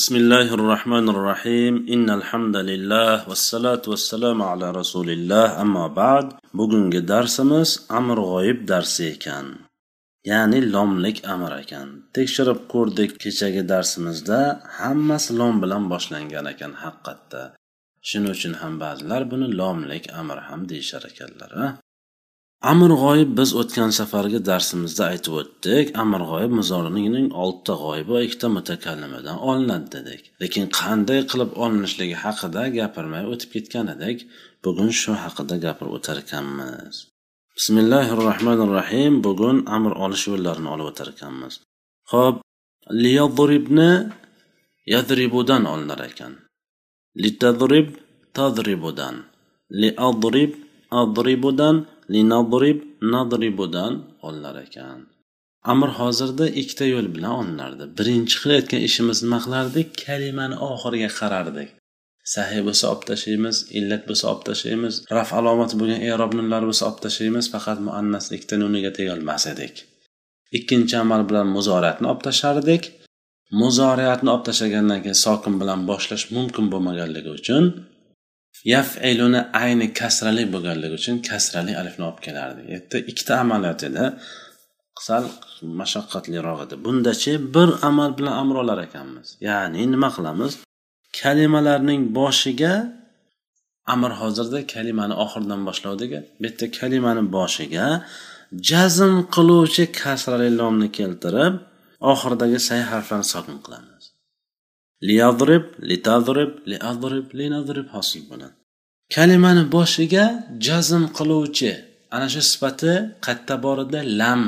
بسم 0.00 0.16
الله 0.16 0.48
الرحمن 0.58 1.06
الرحيم 1.08 1.74
إن 1.94 2.10
الحمد 2.18 2.56
لله 2.70 3.28
والصلاة 3.28 3.84
والسلام 3.92 4.38
على 4.42 4.66
رسول 4.70 5.08
الله 5.10 5.46
أما 5.62 5.86
بعد 5.86 6.26
bugungi 6.54 7.08
darsimiz 7.08 7.86
amr 7.88 8.18
g'oyib 8.18 8.68
darsi 8.68 9.04
ekan 9.14 9.46
ya'ni 10.30 10.72
lomlik 10.74 11.22
amr 11.34 11.52
ekan 11.62 11.88
tekshirib 12.16 12.58
ko'rdik 12.72 13.10
kechagi 13.22 13.62
darsimizda 13.72 14.40
hammasi 14.78 15.30
lom 15.38 15.54
bilan 15.62 15.82
boshlangan 15.92 16.46
ekan 16.54 16.72
haqiqatda 16.82 17.42
shuning 18.08 18.32
uchun 18.36 18.54
ham 18.62 18.72
ba'zilar 18.82 19.22
buni 19.32 19.46
lomlik 19.60 20.04
amr 20.20 20.38
ham 20.48 20.60
deyishar 20.70 21.02
ekanlar 21.10 21.50
amr 22.70 22.92
g'oyib 23.02 23.30
biz 23.38 23.50
o'tgan 23.60 23.90
safargi 23.98 24.38
darsimizda 24.48 25.02
aytib 25.12 25.34
o'tdik 25.40 25.86
amr 26.02 26.22
g'oyib 26.30 26.52
mizorining 26.60 27.26
oltita 27.44 27.74
g'oyibi 27.82 28.10
va 28.16 28.20
ikkita 28.26 28.48
mutakallimidan 28.56 29.38
olinadi 29.50 29.88
dedik. 29.96 30.22
Lekin 30.42 30.64
qanday 30.78 31.20
qilib 31.30 31.50
olinishligi 31.64 32.16
haqida 32.24 32.62
gapirmay 32.78 33.24
o'tib 33.32 33.50
ketgan 33.54 33.86
edik 33.94 34.18
bugun 34.64 34.90
shu 35.00 35.12
haqida 35.24 35.56
gapirib 35.66 35.92
o'tar 35.98 36.16
ekanmiz. 36.24 36.94
Bismillahi 37.56 38.12
rohmanir 38.22 38.70
rohim 38.78 39.14
bugun 39.26 39.56
amr 39.76 39.92
olish 40.04 40.24
yo'llarini 40.30 40.68
olib 40.74 40.86
o'tar 40.90 41.08
ekanmiz. 41.14 41.54
Ho'p 42.12 42.36
liyadribni 43.02 43.90
yadribudan 44.94 45.62
olinar 45.72 46.00
ekan. 46.10 46.32
Litadrib 47.22 47.88
tadribudan. 48.36 49.14
Liadrib 49.80 50.52
adribudan. 51.02 51.76
Linobrib 52.12 52.78
nadribudan 53.14 53.92
olinar 54.26 54.56
ekan. 54.66 54.98
Amr 55.72 55.90
hozirda 55.98 56.46
ikkita 56.60 56.84
yo'l 56.94 57.08
bilan 57.14 57.34
olinardi. 57.40 57.84
Birinchi 57.98 58.36
qilayotgan 58.42 58.82
ishimiz 58.88 59.18
nima 59.24 59.38
qilardik? 59.44 59.88
Kalimani 60.04 60.56
oxiriga 60.70 61.10
qarardik. 61.20 61.70
Sahiy 62.34 62.62
bo'lsa 62.66 62.84
olib 62.92 63.04
tashlaymiz 63.10 63.56
illat 63.78 64.02
bo'lsa 64.08 64.24
olib 64.32 64.44
tashlaymiz 64.50 64.94
raf 65.16 65.30
alomati 65.38 65.74
bo'lgan 65.80 66.00
erob 66.12 66.32
nunlari 66.38 66.66
bo'lsa 66.70 66.84
olib 66.88 67.00
tashlaymiz 67.06 67.46
faqat 67.54 67.78
muannas 67.86 68.26
ikkita 68.36 68.56
nuniga 68.62 68.90
tegolmas 68.98 69.44
edik. 69.52 69.74
Ikkinchi 70.58 70.96
amal 71.04 71.22
bilan 71.30 71.48
muzoriyatni 71.56 72.06
olib 72.12 72.22
tashlardik 72.28 72.82
muzoriyatni 73.62 74.28
olib 74.34 74.44
tashlagandan 74.48 75.00
keyin 75.04 75.18
sokin 75.26 75.54
bilan 75.60 75.80
boshlash 75.90 76.24
mumkin 76.36 76.64
bo'lmaganligi 76.72 77.30
uchun 77.38 77.64
yafiluni 78.72 79.40
ayni 79.62 79.86
kasrali 80.00 80.44
bo'lganligi 80.54 80.94
uchun 81.00 81.16
kasrali 81.28 81.72
alifni 81.80 82.04
olib 82.08 82.20
kelardi. 82.26 82.60
U 82.68 82.70
yerda 82.74 82.96
ikkita 83.10 83.32
amaliyot 83.44 83.80
edi. 83.88 84.04
Sal 85.06 85.24
mashaqqatliroq 85.80 86.60
edi. 86.66 86.74
Bundachi 86.84 87.32
bir 87.54 87.68
amal 87.88 88.10
bilan 88.18 88.34
amr 88.42 88.56
olar 88.62 88.78
ekanmiz. 88.86 89.28
Ya'ni 89.48 89.82
nima 89.94 90.08
qilamiz? 90.16 90.52
Kalimalarning 91.20 92.02
boshiga 92.18 92.74
amr 93.94 94.10
hozirda 94.20 94.60
kalimani 94.74 95.14
oxiridan 95.24 95.60
boshlavdik 95.68 96.10
bu 96.40 96.44
yerda 96.46 96.66
kalimani 96.78 97.22
boshiga 97.36 97.86
jazm 98.70 99.14
qiluvchi 99.34 99.84
kasrali 100.00 100.48
lomni 100.60 100.88
keltirib 100.98 101.54
oxiridagi 102.12 102.58
say 102.68 102.80
harflarni 102.90 103.26
sokin 103.34 103.58
qilamiz. 103.64 104.04
Liyadrib 105.08 105.64
litadrib 105.90 106.52
liadrib 106.70 107.26
linadrib 107.38 107.88
hosil 107.94 108.22
bo'ladi 108.30 108.54
kalimani 109.14 109.62
boshiga 109.76 110.24
jazm 110.66 111.04
qiluvchi 111.18 111.70
ana 112.14 112.26
shu 112.34 112.42
sifati 112.50 112.92
qayerda 113.24 113.54
bor 113.64 113.78
edi 113.86 114.00
lam 114.20 114.42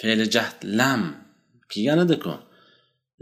fe'li 0.00 0.24
jahd 0.34 0.58
lam 0.80 1.00
kelgan 1.72 2.00
ediku 2.06 2.34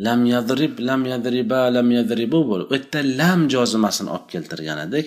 lam 0.06 0.20
yadrib 0.34 0.74
lam 0.88 1.02
yadriba 1.12 1.60
lam 1.76 1.88
yadribu 1.98 2.40
bo'lib 2.50 2.68
u 2.72 2.74
yerda 2.78 3.00
lam 3.20 3.40
jozimasini 3.54 4.10
olib 4.16 4.28
keltirgan 4.34 4.78
edik 4.86 5.06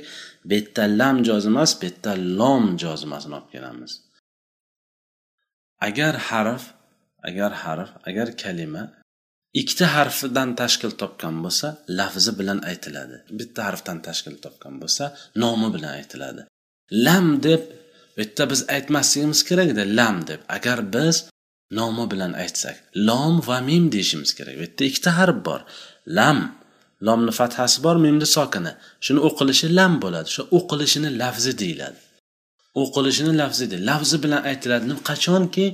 bu 0.49 0.53
yerda 0.57 0.83
lam 0.99 1.15
jozimas 1.29 1.71
bu 1.79 1.83
yerda 1.87 2.11
lom 2.39 2.63
jozimasini 2.83 3.33
olib 3.39 3.49
kelamiz 3.55 3.91
agar 5.87 6.13
harf 6.29 6.63
agar 7.29 7.51
harf 7.63 7.89
agar 8.09 8.27
kalima 8.43 8.83
ikkita 9.53 9.87
harfdan 9.95 10.55
tashkil 10.61 10.91
topgan 11.01 11.35
bo'lsa 11.43 11.67
lafzi 11.99 12.31
bilan 12.39 12.59
aytiladi. 12.69 13.17
Bitta 13.39 13.61
harfdan 13.67 13.97
tashkil 14.07 14.35
topgan 14.43 14.75
bo'lsa 14.81 15.03
nomi 15.43 15.69
bilan 15.75 15.93
aytiladi. 15.99 16.41
Lam 17.05 17.43
deb 17.43 17.61
bu 18.15 18.21
yerda 18.21 18.49
biz 18.51 18.61
aytmasligimiz 18.75 19.43
kerak 19.49 19.69
lam 19.99 20.27
deb. 20.27 20.41
Agar 20.55 20.79
biz 20.93 21.15
nomi 21.71 22.05
bilan 22.11 22.33
aytsak 22.43 22.77
lom 23.07 23.35
va 23.47 23.57
mim 23.69 23.91
deyishimiz 23.91 24.31
kerak. 24.37 24.55
Bu 24.59 24.63
yerda 24.65 24.83
ikkita 24.89 25.11
harf 25.19 25.37
bor. 25.47 25.61
Lam 26.17 26.39
lomni 27.05 27.31
fathasi 27.39 27.83
bor 27.85 27.95
mimni 28.05 28.27
sokini. 28.37 28.73
Shuni 29.05 29.19
o'qilishi 29.27 29.67
lam 29.77 29.93
bo'ladi. 30.03 30.29
Shu 30.35 30.41
o'qilishini 30.57 31.09
lafzi 31.21 31.51
deyiladi. 31.61 31.99
O'qilishini 32.81 33.33
lafzi 33.41 33.65
deyiladi. 33.71 33.87
Lafzi 33.91 34.17
bilan 34.23 34.41
aytiladi 34.51 34.83
qachonki 35.09 35.65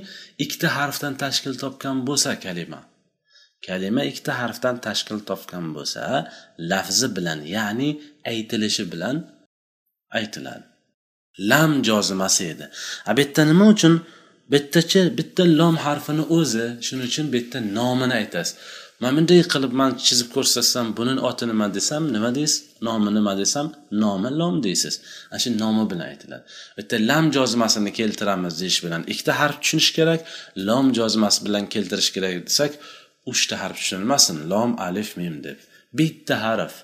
ikkita 0.44 0.68
harfdan 0.78 1.14
tashkil 1.22 1.54
topgan 1.62 1.96
bo'lsa 2.08 2.30
kalima. 2.44 2.80
Kalima 3.66 4.02
ikkita 4.10 4.32
harfdan 4.40 4.76
tashkil 4.86 5.18
topgan 5.28 5.66
bo'lsa 5.76 6.02
lafzi 6.70 7.08
bilan 7.16 7.40
ya'ni 7.56 7.88
aytilishi 8.30 8.84
bilan 8.92 9.16
aytiladi. 10.18 10.64
Lam 11.50 11.84
jozimasi 11.88 12.44
edi. 12.52 12.64
A 13.08 13.16
bu 13.16 13.20
yerda 13.20 13.42
nima 13.50 13.66
uchun? 13.74 13.94
Bittachi 14.52 15.00
bitta 15.18 15.42
lom 15.58 15.76
harfini 15.86 16.24
o'zi 16.38 16.66
shuning 16.86 17.06
uchun 17.10 17.26
bu 17.32 17.36
yerda 17.40 17.58
nomini 17.78 18.14
aytasiz. 18.20 18.56
Mana 19.00 19.16
bunday 19.16 19.40
qilib 19.52 19.72
man 19.80 19.90
chizib 20.06 20.28
ko'rsatsam 20.34 20.86
buni 20.98 21.12
oti 21.28 21.44
nima 21.50 21.66
desam 21.76 22.02
nima 22.16 22.30
deysiz? 22.38 22.60
Nomi 22.86 23.10
nima 23.16 23.32
desam 23.40 23.66
nomi 24.02 24.30
lom 24.40 24.54
deysiz. 24.66 24.94
Ana 25.30 25.38
shu 25.44 25.50
nomi 25.62 25.84
bilan 25.90 26.06
aytiladi. 26.12 26.44
Bu 26.76 26.80
yerda 26.82 26.96
lam 27.10 27.24
jozimasini 27.36 27.92
keltiramiz 27.98 28.54
deyish 28.60 28.80
bilan 28.84 29.02
ikkita 29.12 29.32
harf 29.40 29.56
tushunish 29.62 29.90
kerak 29.98 30.20
lom 30.68 30.86
jozimasi 30.98 31.38
bilan 31.46 31.64
keltirish 31.74 32.10
kerak 32.16 32.34
desak 32.48 32.72
uchta 33.32 33.54
harf 33.62 33.76
tushunilmasin. 33.76 34.36
Lom 34.50 34.70
alif 34.86 35.16
mim 35.16 35.36
deb. 35.44 35.58
Bitta 35.98 36.42
harf. 36.42 36.74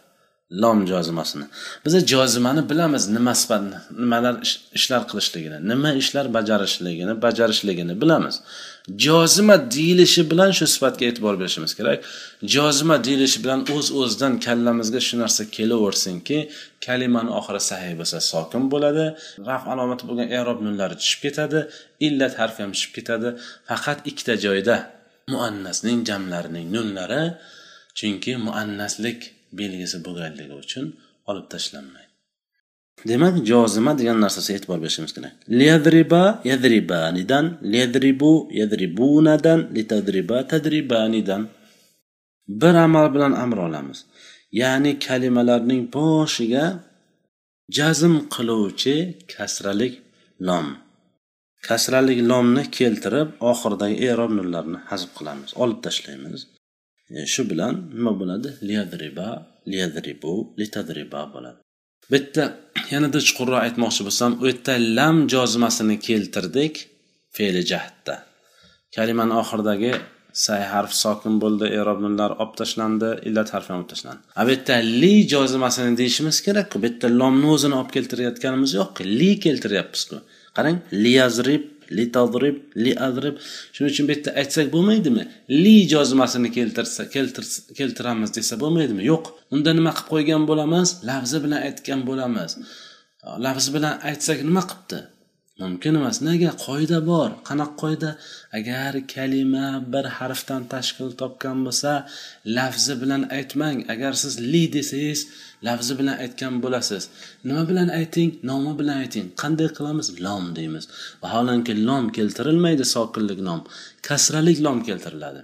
Lom 0.53 0.87
jozimasini. 0.87 1.45
Biz 1.84 2.06
jozimani 2.06 2.71
bilamiz 2.71 3.09
nima 3.09 3.34
sifat 3.34 3.62
nimalar 3.99 4.34
ishlar 4.78 5.03
qilishligini 5.11 5.59
nima 5.69 5.91
ishlar 6.03 6.34
bajarishligini 6.34 7.23
bajarishligini 7.23 8.01
bilamiz. 8.03 8.41
Jozima 9.05 9.71
deyilishi 9.71 10.31
bilan 10.31 10.51
shu 10.59 10.67
sifatga 10.75 11.05
e'tibor 11.11 11.34
berishimiz 11.41 11.73
kerak. 11.78 11.99
Jozima 12.55 12.97
deyilishi 13.05 13.39
bilan 13.45 13.61
o'z 13.77 13.77
uz 13.78 13.97
o'zidan 14.01 14.33
kallamizga 14.47 15.01
shu 15.09 15.15
narsa 15.22 15.43
kelaversinki 15.57 16.39
kalimani 16.87 17.31
oxiri 17.39 17.61
sahiy 17.71 17.95
bo'lsa 18.01 18.19
sokin 18.33 18.62
bo'ladi. 18.72 19.05
Raf 19.49 19.62
alomati 19.72 20.05
bo'lgan 20.09 20.28
erob 20.39 20.59
nunlari 20.67 20.97
tushib 21.03 21.21
ketadi. 21.27 21.59
Illat 22.07 22.33
harfi 22.41 22.59
ham 22.62 22.72
tushib 22.77 22.93
ketadi. 22.99 23.28
Faqat 23.69 23.99
ikkita 24.11 24.34
joyda 24.47 24.77
muannasning 25.32 25.98
jamlarining 26.08 26.66
nunlari 26.74 27.24
chunki 27.98 28.32
muannaslik 28.46 29.20
belgisi 29.58 29.98
bo'lganligi 30.06 30.54
uchun 30.64 30.86
olib 31.30 31.46
tashlanmaydi 31.52 32.10
demak 33.08 33.34
jozima 33.50 33.92
degan 33.98 34.18
narsasiga 34.24 34.56
e'tibor 34.58 34.78
berishimiz 34.84 35.12
kerak. 35.16 35.32
Liyadriba 35.58 36.24
yadribanidan 36.50 37.44
liyadribu 37.72 38.32
yadribunadan 38.60 39.60
litadriba 39.76 40.38
tadribanidan 40.50 41.42
bir 42.60 42.74
amal 42.86 43.06
bilan 43.14 43.32
amr 43.32 43.58
olamiz. 43.68 43.98
Ya'ni 44.60 44.92
kalimalarning 45.06 45.82
boshiga 45.94 46.64
jazm 47.76 48.14
qiluvchi 48.34 48.94
kasralik 49.32 49.94
lom 50.47 50.66
kasralik 51.69 52.21
lomni 52.31 52.65
keltirib 52.78 53.28
oxiridagi 53.50 53.97
erob 54.12 54.32
nurlarni 54.38 54.78
hazb 54.91 55.10
qilamiz 55.19 55.50
olib 55.62 55.81
tashlaymiz. 55.87 56.41
E, 57.16 57.26
shu 57.32 57.43
bilan 57.50 57.75
nima 57.97 58.12
bo'ladi? 58.21 58.48
Liyadriba 58.69 59.28
liyadribu 59.71 60.34
litadriba 60.60 61.22
bo'ladi. 61.34 61.59
Bu 62.10 62.16
yerda 62.18 62.45
yanada 62.95 63.18
chuqurroq 63.27 63.60
aytmoqchi 63.66 64.03
bo'lsam 64.09 64.30
u 64.42 64.45
yerda 64.51 64.74
lam 64.98 65.16
jozimasini 65.34 65.97
keltirdik 66.09 66.74
fe'li 67.36 67.62
jahdda. 67.72 68.15
Kalimani 68.97 69.34
oxiridagi 69.42 69.92
say 70.45 70.62
harf 70.72 70.92
sokin 71.03 71.34
bo'ldi 71.42 71.66
erob 71.80 71.98
nurlari 72.04 72.34
olib 72.42 72.54
tashlandi 72.60 73.09
illat 73.28 73.48
harfi 73.54 73.68
ham 73.72 73.78
olib 73.80 73.91
tashlandi. 73.92 74.21
A 74.39 74.41
bu 74.47 74.51
yerda 74.54 74.77
li 75.03 75.15
jozimasini 75.34 75.92
deyishimiz 76.01 76.36
kerakku 76.47 76.77
bu 76.83 76.86
yerda 76.89 77.09
lomni 77.21 77.48
o'zini 77.54 77.77
olib 77.80 77.92
keltirayotganimiz 77.97 78.71
yo'qku 78.80 79.03
li 79.21 79.30
keltiryapmizku. 79.45 80.18
Qarang 80.56 80.78
liyazrib 81.04 81.64
litadrib 81.98 82.56
liadrib. 82.84 83.38
Shuning 83.74 83.92
uchun 83.92 84.08
bu 84.08 84.14
yerda 84.14 84.34
aytsak 84.41 84.66
bo'lmaydimi? 84.74 85.24
Li 85.62 85.76
jozmasini 85.92 86.50
keltirsa 86.56 87.02
keltiramiz 87.78 88.34
desa 88.36 88.60
bo'lmaydimi? 88.62 89.02
Yo'q. 89.10 89.32
Unda 89.54 89.74
nima 89.78 89.92
qilib 89.97 90.10
qo'ygan 90.12 90.47
bo'lamiz? 90.50 90.88
Lafzi 91.10 91.38
bilan 91.44 91.60
aytgan 91.68 92.00
bo'lamiz. 92.08 92.50
Lafzi 93.47 93.70
bilan 93.76 93.94
aytsak 94.10 94.38
nima 94.48 94.62
qilibdi? 94.70 95.00
Mumkin 95.62 95.95
emas. 96.01 96.18
Nega? 96.28 96.51
Qoida 96.65 96.98
bor. 97.10 97.30
Qanaqa 97.48 97.74
qoida? 97.83 98.10
Agar 98.59 98.92
kalima 99.15 99.66
bir 99.92 100.04
harfdan 100.18 100.62
tashkil 100.72 101.10
topgan 101.21 101.59
bo'lsa 101.66 101.92
lafzi 102.57 102.95
bilan 103.03 103.22
aytmang. 103.36 103.78
Agar 103.95 104.12
siz 104.22 104.34
li 104.53 104.65
desangiz 104.77 105.21
lafzi 105.66 105.92
bilan 106.01 106.16
aytgan 106.24 106.54
bo'lasiz. 106.65 107.04
Nima 107.48 107.62
bilan 107.71 107.89
ayting? 108.01 108.30
Nomi 108.51 108.72
bilan 108.80 108.97
ayting. 109.04 109.27
Qanday 109.42 109.68
qilamiz? 109.77 110.09
Lom 110.27 110.45
deymiz. 110.59 110.84
Vaholanki 111.22 111.72
lom 111.89 112.04
keltirilmaydi 112.16 112.84
sokinlik 112.95 113.41
nom 113.48 113.60
kasralik 114.09 114.59
lom 114.66 114.78
keltiriladi. 114.89 115.42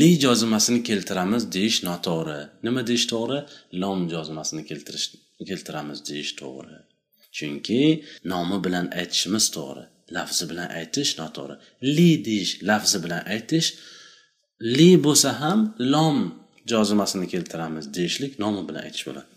Li 0.00 0.10
jozimasini 0.24 0.80
keltiramiz 0.88 1.42
deyish 1.56 1.78
noto'g'ri. 1.88 2.40
Nima 2.66 2.80
deyish 2.88 3.06
to'g'ri? 3.12 3.38
Lom 3.82 4.00
jozimasini 4.12 4.62
keltirish 4.70 5.06
keltiramiz 5.48 5.98
deyish 6.08 6.32
to'g'ri. 6.40 6.76
Chunki 7.36 7.82
nomi 8.32 8.58
bilan 8.64 8.86
aytishimiz 9.00 9.46
to'g'ri 9.56 9.84
lafzi 10.16 10.44
bilan 10.50 10.68
aytish 10.78 11.10
noto'g'ri. 11.20 11.56
Li 11.96 12.10
deyish 12.26 12.52
lafzi 12.68 12.98
bilan 13.04 13.22
aytish 13.34 13.68
li 14.76 14.90
bo'lsa 15.04 15.30
ham 15.42 15.60
lom 15.92 16.18
jozimasini 16.72 17.26
keltiramiz 17.32 17.84
deyishlik 17.96 18.32
nomi 18.42 18.62
bilan 18.68 18.82
aytish 18.86 19.04
bo'ladi. 19.08 19.28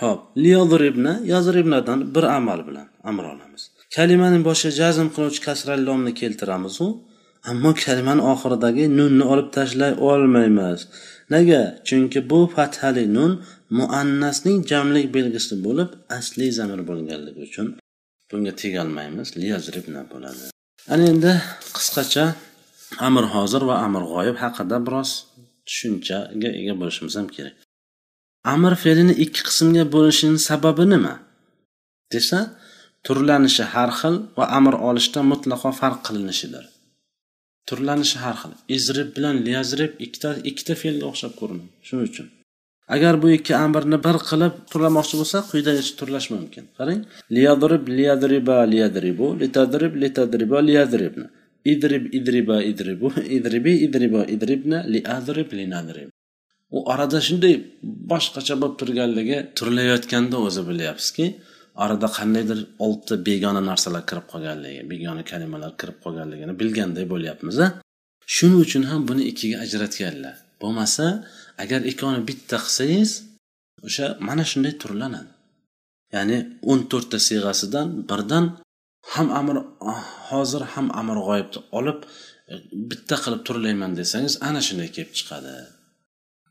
Ho'p 0.00 0.20
liyodribni 0.44 1.14
yozribnadan 1.32 2.00
bir 2.14 2.24
amal 2.38 2.60
bilan 2.68 2.88
amr 3.10 3.24
olamiz. 3.32 3.62
Kalimaning 3.96 4.42
boshiga 4.48 4.72
jazm 4.80 5.08
qiluvchi 5.14 5.40
kasrali 5.46 5.82
lomni 5.88 6.12
keltiramizu 6.20 6.86
ammo 7.50 7.70
kalimani 7.84 8.22
oxiridagi 8.32 8.84
nunni 8.98 9.24
olib 9.32 9.48
tashlay 9.56 9.92
olmaymiz. 10.10 10.80
Nega? 11.34 11.62
Chunki 11.88 12.20
bu 12.30 12.38
fathali 12.54 13.04
nun 13.16 13.32
muannasning 13.78 14.58
jamlik 14.70 15.06
belgisi 15.16 15.54
bo'lib 15.66 15.90
asliy 16.18 16.50
zamir 16.58 16.80
bo'lganligi 16.90 17.40
uchun 17.48 17.66
bunga 18.30 18.52
tegolmaymiz 18.62 19.28
liyazribna 19.40 20.02
bo'ladi. 20.12 20.44
Ana 20.92 21.04
endi 21.12 21.32
qisqacha 21.76 22.24
amr 23.08 23.24
hozir 23.34 23.62
va 23.70 23.76
amr 23.86 24.02
g'oyib 24.12 24.36
haqida 24.44 24.76
biroz 24.86 25.10
tushunchaga 25.68 26.50
ega 26.60 26.74
bo'lishimiz 26.80 27.14
ham 27.18 27.28
kerak. 27.36 27.56
Amr 28.54 28.72
fe'lini 28.82 29.14
ikki 29.24 29.42
qismga 29.48 29.84
bo'lishini 29.94 30.38
sababi 30.48 30.84
nima? 30.92 31.14
Desa 32.12 32.38
turlanishi 33.06 33.64
har 33.74 33.90
xil 34.00 34.16
va 34.38 34.44
amr 34.58 34.74
olishda 34.88 35.20
mutlaqo 35.32 35.70
farq 35.80 36.00
qilinishidir. 36.06 36.64
Turlanishi 37.68 38.18
har 38.24 38.36
xil. 38.42 38.52
Izrib 38.76 39.08
bilan 39.16 39.36
liyazrib 39.46 39.92
ikkita 40.04 40.30
ikkita 40.50 40.74
fe'lga 40.82 41.04
o'xshab 41.10 41.32
ko'rinadi. 41.40 41.68
Shuning 41.86 42.06
uchun. 42.10 42.26
Agar 42.94 43.14
bu 43.22 43.28
ikki 43.38 43.54
amrni 43.64 43.98
bir 44.06 44.16
qilib 44.28 44.54
turlamoqchi 44.70 45.14
bo'lsa 45.20 45.38
quyidagicha 45.50 45.92
turlash 46.00 46.28
mumkin. 46.34 46.64
Qarang. 46.78 47.00
Liyadrib 47.36 47.84
liyadriba 47.98 48.56
liyadribu 48.72 49.26
litadrib 49.42 49.92
litadriba 50.02 50.58
liyadribni 50.68 51.26
idrib 51.72 52.04
idriba 52.18 52.56
idribu 52.70 53.08
idribi 53.36 53.72
idriba 53.86 54.20
idribna 54.34 54.78
liadrib 54.94 55.48
linadrib. 55.58 56.08
U 56.76 56.78
orada 56.92 57.18
shunday 57.28 57.54
boshqacha 58.12 58.54
bo'lib 58.60 58.76
turganligi 58.80 59.38
turlayotganda 59.58 60.36
o'zi 60.46 60.62
bilyapsizki 60.70 61.26
orada 61.84 62.08
qandaydir 62.18 62.58
oltita 62.86 63.14
begona 63.28 63.62
narsalar 63.70 64.02
kirib 64.10 64.26
qolganligi 64.32 64.82
begona 64.92 65.22
kalimalar 65.32 65.72
kirib 65.80 65.98
qolganligini 66.04 66.54
bilganday 66.60 67.04
bo'lyapmiz 67.12 67.56
a 67.64 67.66
shuning 68.34 68.60
uchun 68.66 68.82
ham 68.90 69.00
buni 69.08 69.22
ikkiga 69.30 69.56
ajratganlar. 69.64 70.36
bo'lmasa 70.61 71.05
agar 71.63 71.81
ikkovini 71.91 72.21
bitta 72.29 72.57
qilsangiz 72.65 73.11
o'sha 73.87 74.05
mana 74.27 74.43
shunday 74.51 74.73
turlanadi 74.81 75.31
ya'ni 76.15 76.37
o'n 76.71 76.79
to'rtta 76.91 77.17
siyg'asidan 77.27 77.87
birdan 78.09 78.45
ham 79.13 79.27
amr 79.39 79.55
hozir 80.29 80.63
ham 80.73 80.87
amr 81.01 81.17
g'oyibni 81.27 81.59
olib 81.79 81.99
bitta 82.89 83.15
qilib 83.23 83.41
turlayman 83.47 83.91
desangiz 83.99 84.33
ana 84.47 84.61
shunday 84.67 84.89
kelib 84.95 85.11
chiqadi 85.17 85.53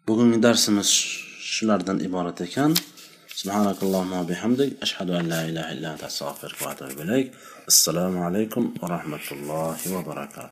bugungi 0.08 0.38
darsimiz 0.46 0.91
shulardan 1.55 1.99
iborat 2.08 2.38
ekan 2.49 2.73
سبحانك 3.41 3.79
اللهم 3.82 4.12
وبحمدك 4.20 4.70
أشهد 4.82 5.11
أن 5.11 5.25
لا 5.32 5.41
إله 5.49 5.67
إلا 5.75 5.88
أنت 5.93 6.02
أستغفرك 6.11 6.58
وأتوب 6.62 6.99
إليك 7.05 7.26
السلام 7.73 8.14
عليكم 8.26 8.62
ورحمة 8.82 9.26
الله 9.37 9.79
وبركاته 9.94 10.43